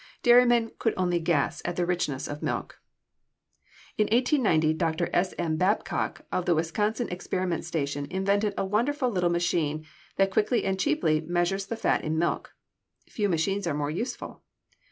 Dairymen 0.23 0.71
could 0.79 0.95
only 0.97 1.19
guess 1.19 1.61
at 1.63 1.75
the 1.75 1.85
richness 1.85 2.27
of 2.27 2.41
milk. 2.41 2.79
In 3.99 4.05
1890 4.05 4.73
Dr. 4.73 5.11
S. 5.13 5.35
M. 5.37 5.57
Babcock 5.57 6.25
of 6.31 6.47
the 6.47 6.55
Wisconsin 6.55 7.07
Experiment 7.09 7.65
Station 7.65 8.07
invented 8.09 8.55
a 8.57 8.65
wonderful 8.65 9.11
little 9.11 9.29
machine 9.29 9.85
that 10.15 10.31
quickly 10.31 10.63
and 10.65 10.79
cheaply 10.79 11.21
measures 11.21 11.67
the 11.67 11.75
fat 11.77 12.03
in 12.03 12.17
milk. 12.17 12.55
Few 13.11 13.29
machines 13.29 13.67
are 13.67 13.75
more 13.75 13.91
useful. 13.91 14.41